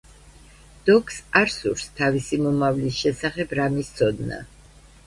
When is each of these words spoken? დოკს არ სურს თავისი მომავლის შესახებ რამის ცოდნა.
დოკს 0.89 1.19
არ 1.41 1.53
სურს 1.57 1.85
თავისი 2.01 2.41
მომავლის 2.47 2.99
შესახებ 3.05 3.57
რამის 3.63 3.97
ცოდნა. 4.01 4.43